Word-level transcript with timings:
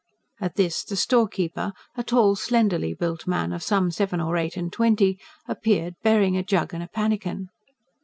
At 0.39 0.55
this 0.55 0.83
the 0.83 0.95
storekeeper 0.95 1.73
a 1.95 2.01
tall, 2.03 2.35
slenderly 2.35 2.95
built 2.95 3.27
man 3.27 3.53
of 3.53 3.61
some 3.61 3.91
seven 3.91 4.19
or 4.19 4.35
eight 4.35 4.57
and 4.57 4.73
twenty 4.73 5.19
appeared, 5.47 5.93
bearing 6.01 6.35
a 6.35 6.41
jug 6.43 6.73
and 6.73 6.81
a 6.81 6.87
pannikin. 6.87 7.49